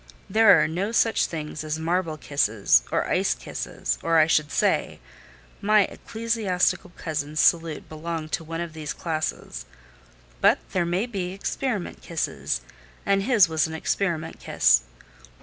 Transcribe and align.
There 0.27 0.59
are 0.59 0.67
no 0.67 0.91
such 0.91 1.27
things 1.27 1.63
as 1.63 1.77
marble 1.77 2.17
kisses 2.17 2.81
or 2.91 3.05
ice 3.07 3.35
kisses, 3.35 3.99
or 4.01 4.17
I 4.17 4.25
should 4.25 4.51
say 4.51 4.99
my 5.61 5.81
ecclesiastical 5.81 6.89
cousin's 6.97 7.39
salute 7.39 7.87
belonged 7.87 8.31
to 8.31 8.43
one 8.43 8.61
of 8.61 8.73
these 8.73 8.93
classes; 8.93 9.67
but 10.41 10.57
there 10.71 10.87
may 10.87 11.05
be 11.05 11.33
experiment 11.33 12.01
kisses, 12.01 12.61
and 13.05 13.21
his 13.21 13.47
was 13.47 13.67
an 13.67 13.75
experiment 13.75 14.39
kiss. 14.39 14.85